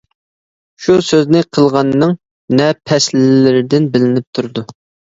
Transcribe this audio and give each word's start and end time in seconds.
شۇ 0.85 0.95
سۆزنى 1.09 1.43
قىلغاننىڭ 1.59 2.17
نەپەسلىرىدىن 2.57 3.89
بىلىنىپ 3.95 4.31
تۇرىدۇ. 4.37 4.71